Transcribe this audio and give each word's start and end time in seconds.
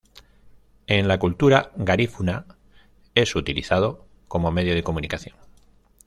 En 0.87 1.07
la 1.07 1.19
cultura 1.19 1.71
garífuna 1.75 2.47
es 3.13 3.35
utilizado 3.35 4.07
como 4.27 4.51
medio 4.51 4.73
de 4.73 4.81
comunicación. 4.81 5.35